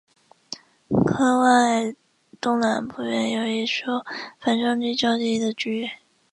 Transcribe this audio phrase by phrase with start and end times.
[1.05, 1.93] 坑外
[2.39, 3.85] 东南不远有一处
[4.39, 5.87] 反照率较低的区域。